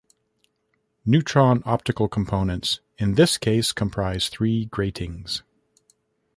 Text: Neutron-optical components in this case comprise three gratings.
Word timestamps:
Neutron-optical 1.05 2.07
components 2.07 2.79
in 2.97 3.13
this 3.13 3.37
case 3.37 3.71
comprise 3.71 4.29
three 4.29 4.65
gratings. 4.65 5.43